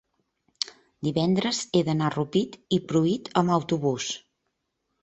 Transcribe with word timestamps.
divendres 1.09 1.59
he 1.65 1.83
d'anar 1.91 2.09
a 2.09 2.15
Rupit 2.17 2.59
i 2.79 2.81
Pruit 2.89 3.31
amb 3.45 3.57
autobús. 3.61 4.15